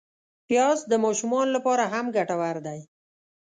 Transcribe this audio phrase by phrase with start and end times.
[0.47, 2.79] پیاز د ماشومانو له پاره هم ګټور دی